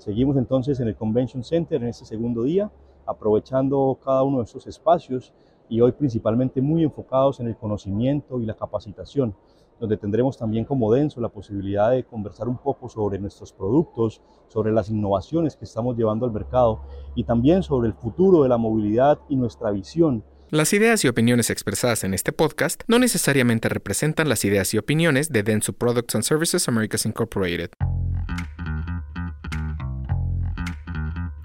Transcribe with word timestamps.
Seguimos 0.00 0.38
entonces 0.38 0.80
en 0.80 0.88
el 0.88 0.96
Convention 0.96 1.44
Center 1.44 1.82
en 1.82 1.88
este 1.88 2.06
segundo 2.06 2.44
día, 2.44 2.70
aprovechando 3.04 3.98
cada 4.02 4.22
uno 4.22 4.38
de 4.38 4.44
estos 4.44 4.66
espacios 4.66 5.34
y 5.68 5.82
hoy 5.82 5.92
principalmente 5.92 6.62
muy 6.62 6.84
enfocados 6.84 7.38
en 7.38 7.48
el 7.48 7.56
conocimiento 7.58 8.40
y 8.40 8.46
la 8.46 8.54
capacitación, 8.54 9.36
donde 9.78 9.98
tendremos 9.98 10.38
también 10.38 10.64
como 10.64 10.90
denso 10.90 11.20
la 11.20 11.28
posibilidad 11.28 11.90
de 11.90 12.04
conversar 12.04 12.48
un 12.48 12.56
poco 12.56 12.88
sobre 12.88 13.18
nuestros 13.18 13.52
productos, 13.52 14.22
sobre 14.48 14.72
las 14.72 14.88
innovaciones 14.88 15.54
que 15.54 15.66
estamos 15.66 15.98
llevando 15.98 16.24
al 16.24 16.32
mercado 16.32 16.80
y 17.14 17.24
también 17.24 17.62
sobre 17.62 17.88
el 17.88 17.94
futuro 17.94 18.42
de 18.42 18.48
la 18.48 18.56
movilidad 18.56 19.18
y 19.28 19.36
nuestra 19.36 19.70
visión 19.70 20.24
las 20.52 20.72
ideas 20.72 21.04
y 21.04 21.08
opiniones 21.08 21.48
expresadas 21.48 22.02
en 22.02 22.12
este 22.12 22.32
podcast 22.32 22.82
no 22.88 22.98
necesariamente 22.98 23.68
representan 23.68 24.28
las 24.28 24.44
ideas 24.44 24.74
y 24.74 24.78
opiniones 24.78 25.30
de 25.30 25.44
Denso 25.44 25.72
Products 25.72 26.16
and 26.16 26.24
Services 26.24 26.66
Americas 26.66 27.06
Incorporated. 27.06 27.70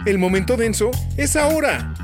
El 0.06 0.20
momento 0.20 0.56
denso 0.56 0.92
es 1.18 1.36
ahora. 1.36 1.96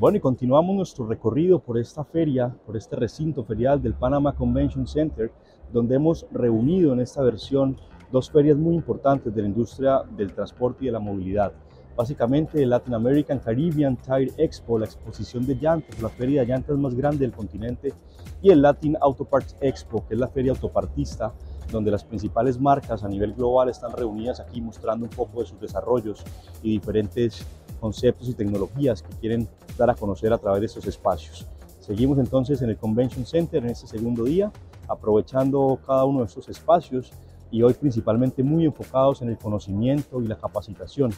Bueno, 0.00 0.16
y 0.16 0.20
continuamos 0.20 0.74
nuestro 0.74 1.06
recorrido 1.06 1.60
por 1.60 1.78
esta 1.78 2.02
feria, 2.02 2.52
por 2.66 2.76
este 2.76 2.96
recinto 2.96 3.44
ferial 3.44 3.80
del 3.80 3.94
Panama 3.94 4.34
Convention 4.34 4.88
Center, 4.88 5.30
donde 5.72 5.94
hemos 5.94 6.26
reunido 6.32 6.92
en 6.92 6.98
esta 6.98 7.22
versión 7.22 7.76
dos 8.10 8.28
ferias 8.32 8.56
muy 8.56 8.74
importantes 8.74 9.32
de 9.32 9.40
la 9.40 9.46
industria 9.46 10.02
del 10.16 10.32
transporte 10.32 10.78
y 10.82 10.86
de 10.86 10.92
la 10.92 10.98
movilidad 10.98 11.52
básicamente 12.00 12.62
el 12.62 12.70
Latin 12.70 12.94
American 12.94 13.38
Caribbean 13.40 13.96
Tire 13.96 14.32
Expo, 14.38 14.78
la 14.78 14.86
exposición 14.86 15.46
de 15.46 15.54
llantas, 15.54 16.00
la 16.00 16.08
feria 16.08 16.40
de 16.40 16.46
llantas 16.46 16.78
más 16.78 16.94
grande 16.94 17.26
del 17.26 17.32
continente, 17.32 17.92
y 18.40 18.50
el 18.50 18.62
Latin 18.62 18.96
Auto 19.02 19.26
Parts 19.26 19.54
Expo, 19.60 20.06
que 20.08 20.14
es 20.14 20.20
la 20.20 20.28
feria 20.28 20.52
autopartista, 20.52 21.34
donde 21.70 21.90
las 21.90 22.04
principales 22.04 22.60
marcas 22.60 23.04
a 23.04 23.08
nivel 23.08 23.34
global 23.34 23.68
están 23.68 23.92
reunidas 23.92 24.40
aquí 24.40 24.60
mostrando 24.60 25.04
un 25.04 25.10
poco 25.10 25.40
de 25.40 25.46
sus 25.46 25.60
desarrollos 25.60 26.24
y 26.62 26.70
diferentes 26.70 27.46
conceptos 27.80 28.28
y 28.28 28.34
tecnologías 28.34 29.02
que 29.02 29.14
quieren 29.16 29.48
dar 29.78 29.90
a 29.90 29.94
conocer 29.94 30.32
a 30.32 30.38
través 30.38 30.60
de 30.60 30.66
estos 30.66 30.86
espacios. 30.86 31.46
Seguimos 31.80 32.18
entonces 32.18 32.60
en 32.62 32.70
el 32.70 32.76
Convention 32.76 33.24
Center 33.24 33.64
en 33.64 33.70
este 33.70 33.86
segundo 33.86 34.24
día, 34.24 34.52
aprovechando 34.86 35.78
cada 35.86 36.04
uno 36.04 36.20
de 36.20 36.26
estos 36.26 36.48
espacios 36.48 37.12
y 37.50 37.62
hoy 37.62 37.74
principalmente 37.74 38.42
muy 38.42 38.64
enfocados 38.64 39.22
en 39.22 39.30
el 39.30 39.38
conocimiento 39.38 40.22
y 40.22 40.26
la 40.26 40.36
capacitación 40.36 41.12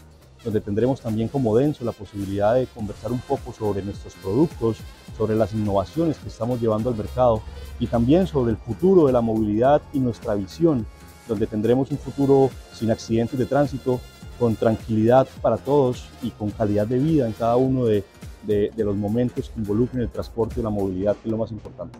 donde 0.44 0.60
tendremos 0.60 1.00
también 1.00 1.28
como 1.28 1.56
denso 1.56 1.84
la 1.84 1.92
posibilidad 1.92 2.54
de 2.54 2.66
conversar 2.66 3.12
un 3.12 3.20
poco 3.20 3.52
sobre 3.52 3.82
nuestros 3.82 4.14
productos, 4.14 4.78
sobre 5.16 5.36
las 5.36 5.52
innovaciones 5.54 6.18
que 6.18 6.28
estamos 6.28 6.60
llevando 6.60 6.90
al 6.90 6.96
mercado 6.96 7.42
y 7.78 7.86
también 7.86 8.26
sobre 8.26 8.52
el 8.52 8.56
futuro 8.56 9.06
de 9.06 9.12
la 9.12 9.20
movilidad 9.20 9.80
y 9.92 10.00
nuestra 10.00 10.34
visión, 10.34 10.86
donde 11.28 11.46
tendremos 11.46 11.90
un 11.90 11.98
futuro 11.98 12.50
sin 12.72 12.90
accidentes 12.90 13.38
de 13.38 13.46
tránsito, 13.46 14.00
con 14.38 14.56
tranquilidad 14.56 15.28
para 15.40 15.56
todos 15.56 16.08
y 16.22 16.30
con 16.30 16.50
calidad 16.50 16.86
de 16.86 16.98
vida 16.98 17.26
en 17.26 17.32
cada 17.32 17.56
uno 17.56 17.84
de, 17.84 18.02
de 18.44 18.72
los 18.84 18.96
momentos 18.96 19.50
que 19.50 19.60
involucren 19.60 20.02
el 20.02 20.08
transporte 20.08 20.58
y 20.58 20.62
la 20.64 20.70
movilidad, 20.70 21.14
que 21.14 21.28
es 21.28 21.30
lo 21.30 21.38
más 21.38 21.52
importante. 21.52 21.96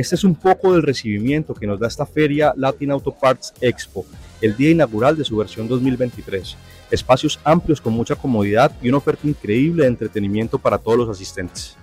Este 0.00 0.14
es 0.14 0.24
un 0.24 0.34
poco 0.34 0.72
del 0.72 0.82
recibimiento 0.82 1.52
que 1.52 1.66
nos 1.66 1.78
da 1.78 1.86
esta 1.86 2.06
feria 2.06 2.54
Latin 2.56 2.90
Auto 2.90 3.12
Parts 3.12 3.52
Expo, 3.60 4.06
el 4.40 4.56
día 4.56 4.70
inaugural 4.70 5.14
de 5.14 5.26
su 5.26 5.36
versión 5.36 5.68
2023. 5.68 6.56
Espacios 6.90 7.38
amplios 7.44 7.82
con 7.82 7.92
mucha 7.92 8.14
comodidad 8.14 8.72
y 8.80 8.88
una 8.88 8.96
oferta 8.96 9.28
increíble 9.28 9.82
de 9.82 9.90
entretenimiento 9.90 10.58
para 10.58 10.78
todos 10.78 10.96
los 10.96 11.10
asistentes. 11.10 11.76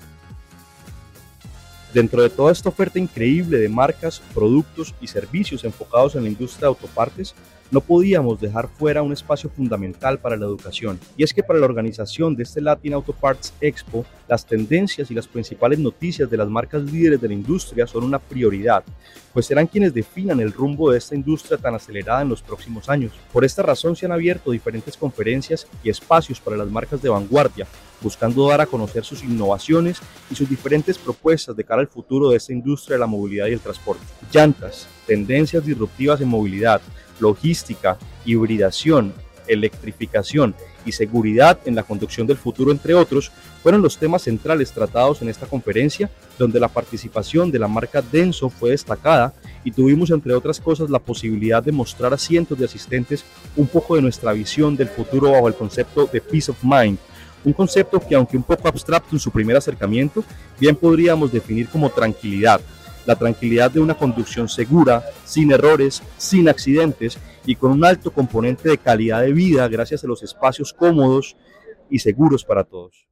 Dentro 1.94 2.24
de 2.24 2.32
toda 2.32 2.52
esta 2.52 2.70
oferta 2.70 2.98
increíble 2.98 3.60
de 3.60 3.70
marcas, 3.70 4.20
productos 4.34 4.96
y 5.00 5.06
servicios 5.06 5.64
enfocados 5.64 6.16
en 6.16 6.24
la 6.24 6.30
industria 6.30 6.62
de 6.62 6.70
autopartes, 6.70 7.36
no 7.72 7.82
podíamos 7.82 8.40
dejar 8.40 8.68
fuera 8.68 9.02
un 9.02 9.14
espacio 9.14 9.50
fundamental 9.50 10.20
para 10.20 10.38
la 10.38 10.46
educación. 10.46 11.00
Y 11.16 11.24
es 11.24 11.34
que 11.34 11.44
para 11.44 11.60
la 11.60 11.66
organización 11.66 12.36
de 12.36 12.44
este 12.44 12.62
Latin 12.62 12.94
Auto 12.94 13.14
Parts 13.14 13.54
Expo, 13.62 14.06
las 14.28 14.46
tendencias 14.46 15.10
y 15.10 15.14
las 15.14 15.28
principales 15.28 15.80
noticias 15.80 16.30
de 16.30 16.38
las 16.38 16.50
marcas 16.50 16.84
líderes 16.84 17.22
de 17.22 17.28
la 17.28 17.34
industria 17.34 17.88
son 17.88 18.04
una 18.04 18.20
prioridad, 18.20 18.84
pues 19.34 19.46
serán 19.46 19.68
quienes 19.68 19.94
definan 19.94 20.40
el 20.40 20.52
rumbo 20.52 20.92
de 20.92 20.98
esta 20.98 21.16
industria 21.16 21.58
tan 21.58 21.76
acelerada 21.76 22.22
en 22.22 22.30
los 22.30 22.42
próximos 22.42 22.90
años. 22.90 23.14
Por 23.32 23.46
esta 23.46 23.64
razón 23.64 23.96
se 23.96 24.06
han 24.06 24.12
abierto 24.12 24.52
diferentes 24.52 24.98
conferencias 24.98 25.68
y 25.84 25.90
espacios 25.90 26.40
para 26.40 26.58
las 26.58 26.70
marcas 26.70 27.02
de 27.02 27.10
vanguardia, 27.10 27.68
buscando 28.02 28.48
dar 28.48 28.62
a 28.62 28.66
conocer 28.66 29.04
sus 29.04 29.24
innovaciones 29.24 29.98
y 30.30 30.36
sus 30.36 30.50
diferentes 30.50 30.98
propuestas 30.98 31.56
de 31.56 31.64
cara 31.64 31.82
al 31.82 31.88
futuro 31.88 32.30
de 32.30 32.38
esta 32.38 32.54
industria 32.54 32.96
de 32.96 33.00
la 33.00 33.08
movilidad 33.08 33.48
y 33.48 33.54
el 33.54 33.60
transporte. 33.60 34.04
Llantas, 34.32 34.88
tendencias 35.06 35.66
disruptivas 35.66 36.22
en 36.22 36.28
movilidad, 36.28 36.82
logística, 37.20 37.98
hibridación, 38.26 39.14
electrificación 39.48 40.56
y 40.86 40.92
seguridad 40.92 41.60
en 41.66 41.76
la 41.76 41.84
conducción 41.84 42.28
del 42.28 42.38
futuro, 42.38 42.72
entre 42.72 42.94
otros, 42.94 43.32
fueron 43.64 43.82
los 43.82 43.98
temas 43.98 44.24
centrales 44.24 44.72
tratados 44.72 45.22
en 45.22 45.30
esta 45.30 45.46
conferencia, 45.46 46.10
donde 46.38 46.60
la 46.60 46.68
participación 46.68 47.52
de 47.52 47.60
la 47.60 47.68
marca 47.68 48.02
Denso 48.02 48.50
fue 48.50 48.72
destacada 48.72 49.34
y 49.64 49.72
tuvimos, 49.72 50.12
entre 50.12 50.34
otras 50.34 50.60
cosas, 50.60 50.90
la 50.90 51.00
posibilidad 51.00 51.62
de 51.64 51.72
mostrar 51.72 52.14
a 52.14 52.18
cientos 52.18 52.58
de 52.58 52.66
asistentes 52.66 53.26
un 53.56 53.68
poco 53.68 53.96
de 53.96 54.02
nuestra 54.02 54.32
visión 54.34 54.78
del 54.78 54.88
futuro 54.88 55.32
bajo 55.32 55.48
el 55.48 55.56
concepto 55.56 56.08
de 56.12 56.22
Peace 56.22 56.52
of 56.52 56.64
Mind, 56.64 56.98
un 57.44 57.54
concepto 57.54 58.00
que 58.00 58.16
aunque 58.16 58.38
un 58.38 58.44
poco 58.44 58.68
abstracto 58.68 59.16
en 59.16 59.20
su 59.20 59.32
primer 59.32 59.58
acercamiento, 59.58 60.24
bien 60.60 60.76
podríamos 60.76 61.32
definir 61.32 61.70
como 61.70 61.90
tranquilidad, 61.90 62.62
la 63.06 63.16
tranquilidad 63.16 63.72
de 63.72 63.80
una 63.80 63.94
conducción 63.96 64.50
segura, 64.50 65.04
sin 65.24 65.52
errores, 65.52 66.04
sin 66.18 66.50
accidentes 66.50 67.18
y 67.46 67.56
con 67.56 67.72
un 67.72 67.86
alto 67.86 68.12
componente 68.12 68.70
de 68.70 68.78
calidad 68.78 69.22
de 69.22 69.32
vida 69.32 69.68
gracias 69.68 70.04
a 70.04 70.08
los 70.08 70.24
espacios 70.24 70.74
cómodos 70.74 71.38
y 71.90 72.00
seguros 72.00 72.44
para 72.44 72.66
todos. 72.66 73.08